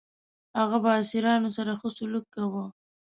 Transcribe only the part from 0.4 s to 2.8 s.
هغه به اسیرانو سره ښه سلوک کاوه.